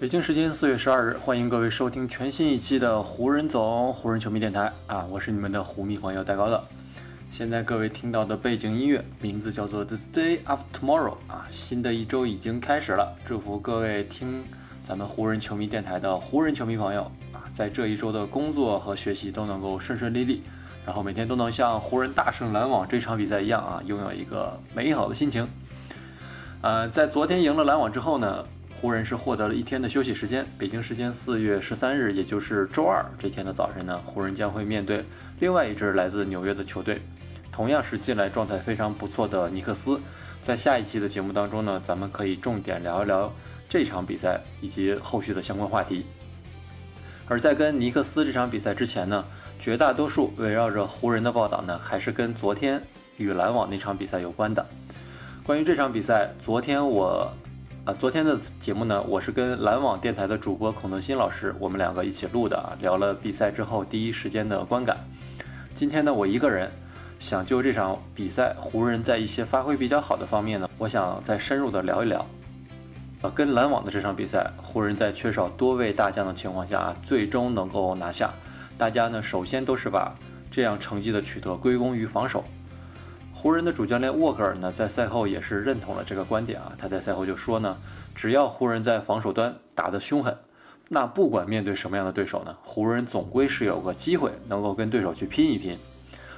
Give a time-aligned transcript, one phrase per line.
[0.00, 5.04] 北京时间四月十二日，欢迎各位收听全新一期的湖人总湖人球迷电台啊！
[5.10, 6.62] 我是你们的湖迷朋友戴高乐。
[7.32, 14.44] 现在各位听到的背景音乐名字叫做《The Day of Tomorrow》啊，新的一周已经开始了，祝福各位听
[14.84, 20.44] 咱们湖人球迷电台的湖人球迷朋友啊，在这一周的工作和学习都能够顺顺利利，
[20.86, 25.48] 然后每天都能像湖人大胜篮网这场比赛一样啊，拥有一个美好的心情。
[26.60, 28.46] 呃，在昨天赢了篮网之后呢？
[28.80, 30.46] 湖人是获得了一天的休息时间。
[30.56, 35.04] 北京时间四月十三日，也就是周二这天的早晨呢，湖人将会面对
[35.40, 37.00] 另外一支来自纽约的球队，
[37.50, 40.00] 同样是近来状态非常不错的尼克斯。
[40.40, 43.32] 在下一期的节目当中呢，咱们可以重点聊一聊
[43.68, 46.06] 这场比赛以及后续的相关话题。
[47.26, 49.24] 而在跟尼克斯这场比赛之前呢，
[49.58, 52.80] 绝大多数围绕着湖人的报道呢，还是跟昨天
[53.16, 54.64] 与篮网那场比赛有关的。
[55.42, 57.28] 关于这场比赛，昨天我。
[57.88, 64.98] 啊，昨天的节目呢，我是跟篮网电台的主播孔德新老师，我们两个一起录的啊，聊了比赛之后第一时间的观感。
[65.74, 66.70] 今天呢，我一个人
[67.18, 72.26] 想就这场比赛，湖人在一些发挥比较好的方面呢，我想再深入的聊一聊。
[73.22, 78.30] 啊，跟篮网的这场比赛，湖人在缺少多位大将的情况下，最终能够拿下。
[78.76, 80.14] 大家呢，首先都是把
[80.50, 82.44] 这样成绩的取得归功于防守。
[83.40, 86.72] 湖人的主教练沃格尔呢，在赛后也是认同了这个观点啊。
[86.76, 87.76] 他在赛后就说呢，
[88.12, 90.36] 只要湖人在防守端打得凶狠，
[90.88, 95.78] 那不管面对什么样的对手呢，湖人总归是有个机会能够跟对手去拼一拼。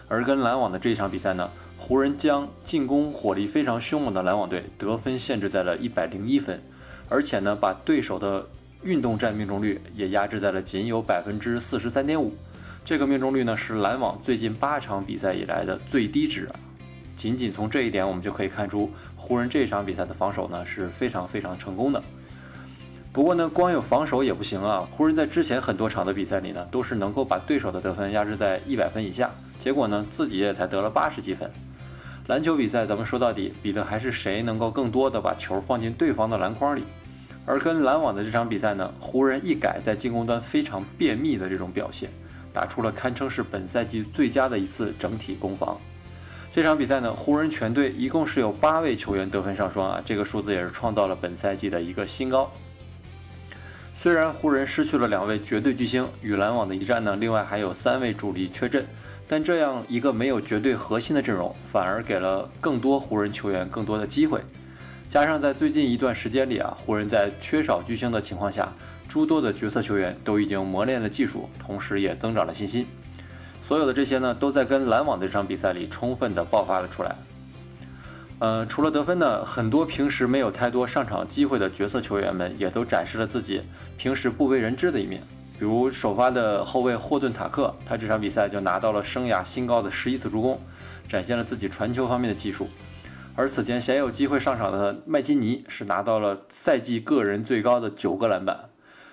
[0.08, 1.48] 而跟篮网的这一场比赛呢，
[1.78, 6.60] 湖人将进攻火力非常凶猛的篮网队得分限制在了一百零一分，
[7.08, 8.46] 而且呢，把对手的
[8.82, 12.34] 运动战命中率也压制在了仅有百分之四十三点五。
[12.84, 16.46] 这个命中率呢，是篮网最近八场比赛以来的最低值。
[17.20, 22.03] 仅仅从这一点，我们就可以看出湖人这一场比赛的防守呢是非常非常成功的。
[23.12, 24.88] 不过呢，光有防守也不行啊。
[24.91, 31.50] 湖人在之前很多场的比赛里呢，都是能够把对手的得分压制在一百分以下，结果呢自己也才得了八十几分。
[32.28, 36.84] 篮球比赛，咱们说到底，比的还是谁能够更多的把球放进对方的篮筐里。
[37.44, 42.08] 而跟篮网的这场比赛呢，湖人一改在进攻端非常便秘的这种表现，
[42.50, 45.78] 打出了堪称是本赛季最佳的一次整体攻防。
[46.53, 52.50] 这场比赛呢，湖人全队一共是有八位球员得分上双啊，这个数字也是创造了本赛季的一个新高。
[53.94, 58.84] 虽然湖人失去了两位绝对巨星，与篮网的一战呢，另外还有三位主力缺阵，
[59.28, 64.41] 但这样一个没有绝对核心的阵容，反而给了更多湖人球员更多的机会。
[65.09, 68.72] 加上在最近一段时间里啊，湖人在缺少巨星的情况下，
[69.09, 72.88] 诸多的角色球员都已经磨练了技术，同时也增长了信心。
[73.70, 77.14] 所有的这些呢，都在跟篮网的这场比赛里充分的爆发了出来。
[78.41, 83.62] 呃，除了得分呢，很多平时没有太多上场机会的角色球员们，也都展示了自己
[83.97, 85.22] 平时不为人知的一面。
[85.56, 90.60] 比如首发的后卫霍顿塔克，他这场比赛就拿到了生涯新高的十一次助攻，
[91.08, 92.69] 展现了自己传球方面的技术。
[93.37, 98.58] 而此前鲜有机会上场的麦金尼，是拿到了赛季个人最高的九个篮板。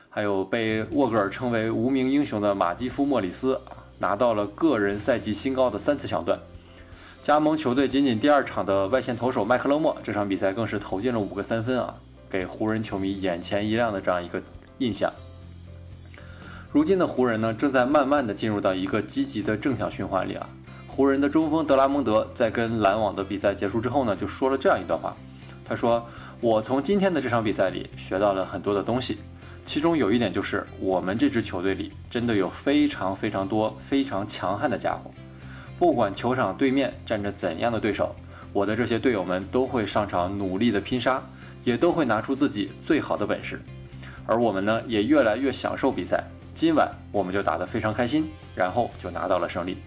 [0.09, 3.61] 还有被沃格尔称为无名英雄的马基夫莫里斯。
[3.99, 6.39] 拿到了个人赛季新高的三次抢断，
[7.23, 11.95] 加盟球队仅仅第二场的外线投手麦克勒莫，这场比赛更是投进了五个三分啊，
[12.29, 14.41] 给湖人球迷眼前一亮的这样一个
[14.77, 15.11] 印象。
[16.71, 20.47] 如今的湖人呢，正在慢慢的进入到一个积极的正向循环里啊。
[20.87, 25.15] 湖人的中锋德拉蒙德在跟篮网的比赛结束之后呢，就说了这样一段话，
[25.67, 26.05] 他说
[26.41, 29.17] ：“我从今天的这场比赛里学到了很多的东西。”
[29.67, 35.11] 其中有一点就是，我们这支球队里真的有非常非常多非常强悍的家伙。
[35.77, 38.15] 不管球场对面站着怎样的对手，
[38.53, 41.21] 我的这些队友们都会上场努力的拼杀，
[41.65, 43.59] 也都会拿出自己最好的本事。
[44.25, 46.23] 而我们呢，也越来越享受比赛。
[46.55, 49.77] 今晚我们就打得非常开心，然后就拿到了胜利。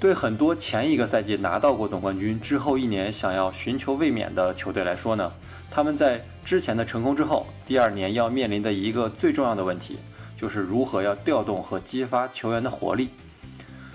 [0.00, 5.32] 对很多前一个赛季拿到过总冠军之后一年想要寻求卫冕的球队来说呢，
[5.72, 9.98] 他们在之前的成功之后，第二年要面临的一个最重要的问题，
[10.36, 13.08] 就是如何要调动和激发球员的活力。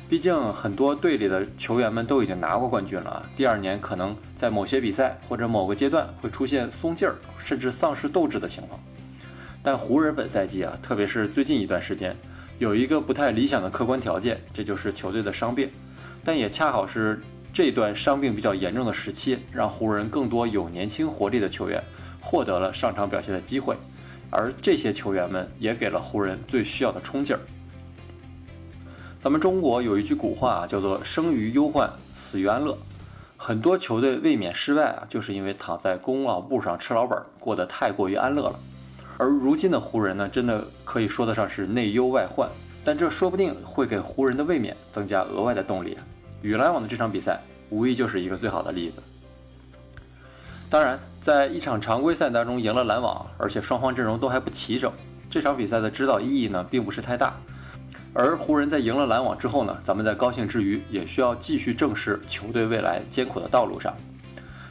[0.09, 8.77] 毕竟很多队里的球员们都已经拿过冠军了，第二年可能在某些比赛或者某个阶段会出现松劲儿，甚至丧失斗志的情况。
[9.63, 12.13] 但湖人本赛季啊，特别是最近一段时间。
[12.59, 15.69] 有一个不太理想的客观条件，这就是球队的伤病，
[16.24, 17.22] 但也恰好是
[17.52, 21.84] 这段伤病比较严重的时期，让湖人更多有年轻活力的球员
[22.22, 23.75] 获得了上场表现的机会，
[24.30, 27.40] 而这些球员们也给了湖人最需要的冲劲儿。
[29.20, 32.78] 咱们中国有一句古话啊，叫做“生于忧患，死于安乐”。
[33.38, 38.60] 很多球队卫冕失败啊，就是因为躺在功劳簿上吃老本，过得太过于安乐了。
[39.18, 42.50] 而如今的湖人呢，真的可以说得上是内忧外患，
[42.84, 45.98] 但这说不定会给湖人的卫冕增加额外的动力。
[46.44, 49.01] 与篮网的这场比赛，无疑就是一个最好的例子。
[50.69, 54.92] 当然，在一场常规赛当中赢了篮网，而且双方阵容都还不齐整，
[55.30, 57.34] 这场比赛的指导意义呢，并不是太大。
[58.12, 63.96] 而湖人，在赢了篮网之后呢，咱们在高兴之余，也需要继续正视球队未来艰苦的道路上。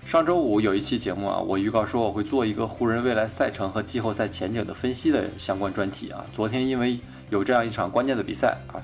[0.05, 6.25] 上周五有一期节目啊，我预告说我会做一个湖人未来赛程和季后赛前景的分析的相关专题啊。
[6.35, 6.99] 昨天因为
[7.31, 8.83] 有这样一场关键的比赛啊，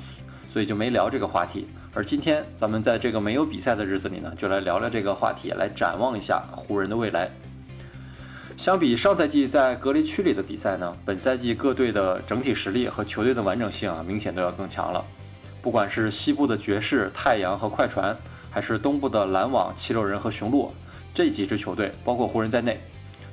[0.53, 1.67] 所以就没聊这个话题。
[1.99, 7.29] 而今天咱们在这个没有比赛的日子里呢，就来聊聊这个话题，来展望一下湖人的未来。
[8.57, 15.05] 相比上赛季在隔离区里的比赛呢，本赛季各队的整体实力和球队的完整性啊，明显都要更强了。
[15.61, 18.17] 不管是西部的爵士、太阳和快船，
[18.49, 20.73] 还是东部的篮网、七六人和雄鹿，
[21.13, 22.81] 这几支球队，包括湖人在内，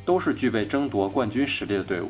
[0.03, 2.09] 都是具备争夺冠军实力的队伍。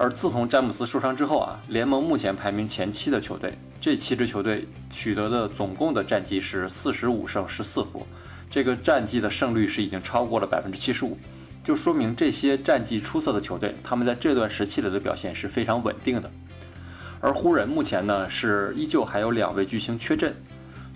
[0.00, 3.52] 而自从詹姆斯受伤之后啊，联盟目前排名前七的球队，
[3.82, 8.06] 这七支球队取得的总共的战绩是四十五胜十四负，
[8.50, 11.18] 这个战绩的胜率是已经超过了百分之七十五。
[11.62, 16.30] 就说明这些战绩出色的球队，他们在这段时期里的表现是非常稳定的。
[17.20, 20.34] 而湖人目前呢是依旧还有两位巨星缺阵，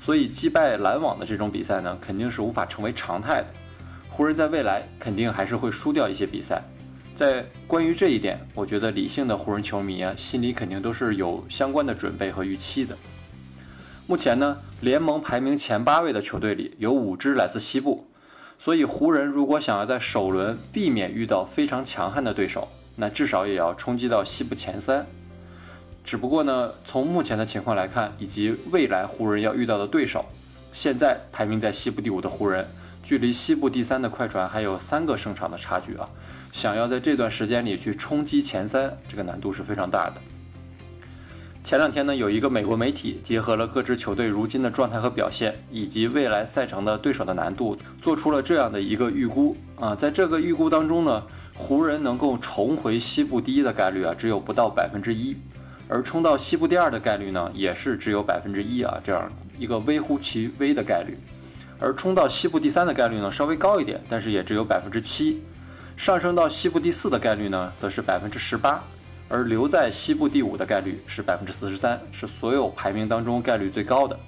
[0.01, 3.49] 所以击败篮网的这种比赛呢肯定是无法成为常态的。
[4.09, 6.62] 湖人在未来肯定还是会输掉一些比赛。
[7.14, 12.96] 在关于这一点，我觉得理性的湖人球迷啊心里肯定都是有相关的准备和预期的。
[14.06, 18.06] 目前呢，联盟排名前八位的球队里有五支来自西部。
[18.58, 25.05] 所以湖人如果想要在首轮避免遇到非常强悍的对手，那至少也要冲击到西部前三。
[26.05, 30.25] 只不过呢，从目前的情况来看，以及未来湖人要遇到的对手，
[30.72, 32.67] 现在排名在西部第五的湖人，
[33.05, 36.09] 距离西部第三的快船还有三个胜场的差距啊！
[36.53, 40.15] 想要在这段时间里去冲击前三，这个难度是非常大的。
[41.62, 49.95] 前两天呢，有一个美国媒体结合了各支球队如今的状态和表现，以及未来赛程的对手的难度，做出了这样的一个预估啊。
[49.95, 51.23] 在这个预估当中呢，
[51.53, 55.37] 湖人能够重回西部第一的概率啊，只有不到百分之一，
[55.89, 61.19] 而冲到西部第二的概率呢，也是只有百分之一啊，这样一个微乎其微的概率。
[61.84, 65.42] 而冲到西部第三的概率呢，稍微高一点，但是也只有百分之七，
[65.98, 68.82] 上升到西部第四的概率呢，则是百分之十八。
[69.28, 74.19] 而留在西部第五的概率是百分之四十三，是所有排名当中概率最高的。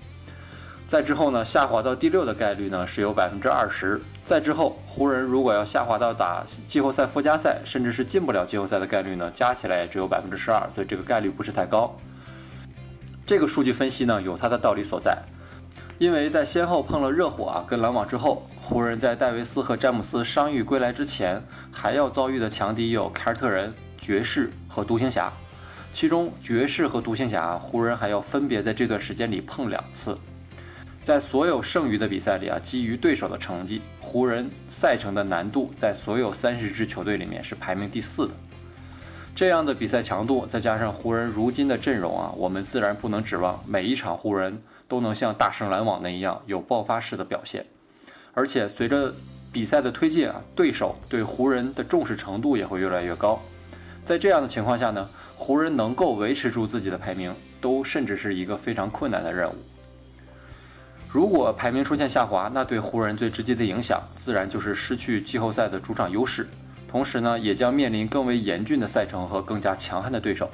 [0.87, 4.01] 再之后呢，下滑到第六的概率呢是有百分之二十。
[4.23, 11.97] 再之后，湖人如果要下滑到打季后赛附加赛，甚至是进不了季后赛的概率呢，加起来也只有百分之十二，所以这个概率不是太高。
[13.27, 15.19] 这个数据分析呢有它的道理所在，
[15.99, 23.73] 因为在先后碰了热火啊跟篮网之后，湖人在戴维斯和詹姆斯伤愈归来之前，还要遭遇的强敌有凯尔特人。
[23.99, 25.33] 爵士和独行侠，
[25.93, 30.17] 其中爵士和独行侠，湖人还要分别在这段时间里碰两次。
[31.03, 38.35] 在所有剩余的比赛里啊，基于对手的成绩，湖人赛程的难度在所有三十支球队里面是排名第四的。
[39.35, 47.65] 这样的比赛强度，再加上湖人如今的阵容啊，我们自然不能指望每一场湖人都能像大胜篮网那样有爆发式的表现。
[48.35, 49.13] 而且随着
[49.53, 53.41] 比赛的推进啊，对手对湖人的重视程度也会越来越高。
[54.05, 59.55] 在这样的情况下呢，湖人能够维持住自己的排名，都甚至是一个非常困难的任务。
[61.09, 66.47] 如果排名出现下滑，那对湖人最直接的影响，自然就是失去季后赛的主场优势，
[66.87, 70.51] 同时呢，也将面临更为严峻的赛程和更加强悍的对手。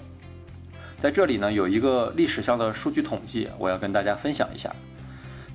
[1.03, 4.73] 在这里呢，有一个历史上的数据统计，我要跟大家分享一下。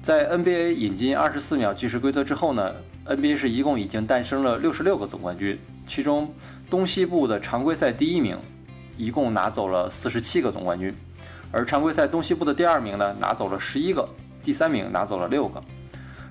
[0.02, 2.76] 在 NBA 引进二十四秒计时规则之后呢
[3.06, 6.34] ，NBA 是一共已经诞生了六十六个总冠军，其中。
[6.70, 8.38] 东西部的常规赛第一名，
[8.98, 10.94] 一共拿走了四十七个总冠军，
[11.50, 14.06] 而常规赛东西部的第二名呢，拿走了十一个，
[14.44, 15.64] 第三名拿走了六个。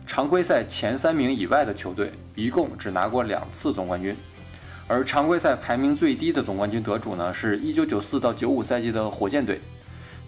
[0.06, 4.14] 常规赛前三名以外的球队，一共只拿过两次总冠军。
[4.88, 9.60] 而常规赛排名最低的总冠军得主呢，是一九九四到九五赛季的火箭队。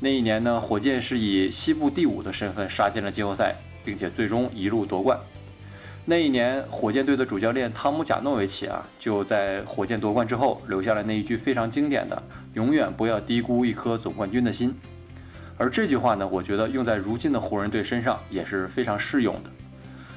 [0.01, 5.19] 那一年呢，火箭是以西部第五的身份杀进了季后赛，并且最终一路夺冠。
[6.05, 12.21] 那一年，火箭队的主教练汤姆贾诺维奇啊，就在火箭夺冠之后留下了那一句非常经典的
[12.55, 14.75] ：“永远不要低估一颗总冠军的心。”
[15.57, 19.51] 而这句话呢，我觉得用在如今的湖人队身上也是非常适用的。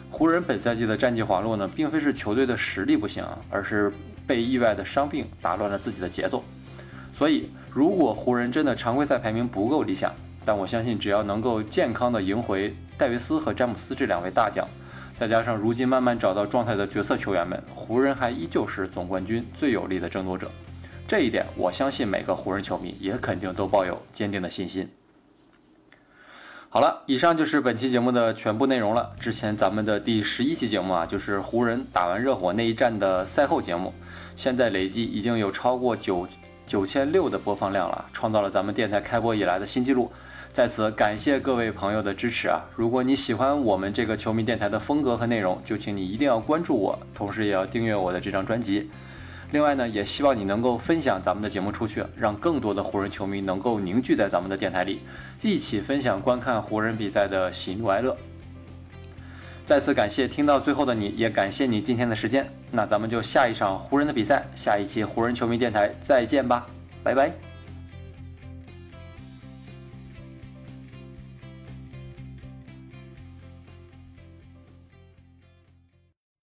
[0.09, 3.91] 湖人本赛季的战绩滑落呢，并非是球队的实力不行，而是
[4.31, 6.41] 被意外的伤病打乱了自己的节奏。
[7.11, 10.09] 所以，如果湖人真的常规赛排名不够理想，
[10.45, 14.65] 但我相信只要能够健康的赢回戴维斯和詹姆斯这两位大将，
[15.17, 20.49] 再加上如今慢慢找到状态的角色球员们，湖人还依旧是总冠军最有力的争夺者。
[21.05, 24.89] 这一点，我相信每个湖人球迷也肯定都抱有坚定的信心。
[26.73, 29.11] 好了，以上就是本期节目的全部内容了。
[29.19, 33.93] 之前咱们的第十一期节目啊，就是湖人打完热火那一战的赛后节目，
[34.37, 36.25] 现在累计已经有超过九
[36.65, 40.09] 九千六的播放量了，创造了咱们电台开播以来的新纪录。
[40.53, 42.61] 在此感谢各位朋友的支持啊！
[42.77, 48.89] 如果你喜欢我们这个球迷电台的风格和内容，就请你一定要关注我，同时也要订阅我的这张专辑。
[49.51, 55.01] 另外呢，也希望你能够分享咱们的节目出去，让更多的湖人球迷能够凝聚在咱们的电台里，
[55.41, 58.15] 一起分享观看湖人比赛的喜怒哀乐。
[59.65, 62.49] 再次感谢听到最后的你，也感谢你今天的时间。
[62.71, 66.65] 那咱们就下一场湖人的比赛，下一期湖人球迷电台再见吧，
[67.03, 67.50] 拜拜。